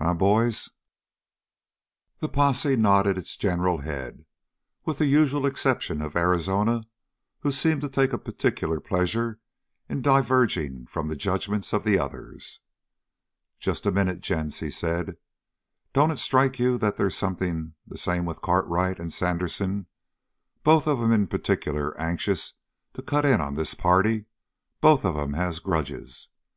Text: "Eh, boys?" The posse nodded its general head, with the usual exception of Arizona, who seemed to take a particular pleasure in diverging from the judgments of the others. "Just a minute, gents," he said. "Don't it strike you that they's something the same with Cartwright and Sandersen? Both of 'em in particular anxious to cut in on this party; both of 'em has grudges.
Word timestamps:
"Eh, 0.00 0.12
boys?" 0.12 0.70
The 2.20 2.28
posse 2.28 2.76
nodded 2.76 3.18
its 3.18 3.34
general 3.34 3.78
head, 3.78 4.24
with 4.84 4.98
the 4.98 5.06
usual 5.06 5.44
exception 5.44 6.02
of 6.02 6.14
Arizona, 6.14 6.84
who 7.40 7.50
seemed 7.50 7.80
to 7.80 7.88
take 7.88 8.12
a 8.12 8.18
particular 8.18 8.78
pleasure 8.78 9.40
in 9.88 10.00
diverging 10.00 10.86
from 10.86 11.08
the 11.08 11.16
judgments 11.16 11.72
of 11.72 11.82
the 11.82 11.98
others. 11.98 12.60
"Just 13.58 13.86
a 13.86 13.90
minute, 13.90 14.20
gents," 14.20 14.60
he 14.60 14.70
said. 14.70 15.16
"Don't 15.92 16.12
it 16.12 16.20
strike 16.20 16.60
you 16.60 16.78
that 16.78 16.96
they's 16.96 17.16
something 17.16 17.74
the 17.84 17.98
same 17.98 18.24
with 18.24 18.40
Cartwright 18.40 19.00
and 19.00 19.12
Sandersen? 19.12 19.86
Both 20.62 20.86
of 20.86 21.00
'em 21.00 21.10
in 21.10 21.26
particular 21.26 21.98
anxious 21.98 22.54
to 22.94 23.02
cut 23.02 23.24
in 23.24 23.40
on 23.40 23.56
this 23.56 23.74
party; 23.74 24.26
both 24.80 25.04
of 25.04 25.16
'em 25.16 25.32
has 25.32 25.58
grudges. 25.58 26.28